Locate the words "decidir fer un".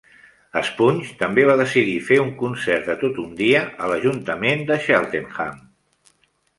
1.59-2.33